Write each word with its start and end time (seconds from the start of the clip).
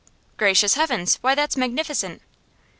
'Gracious 0.35 0.73
heavens! 0.73 1.19
Why, 1.21 1.35
that's 1.35 1.55
magnificent. 1.55 2.23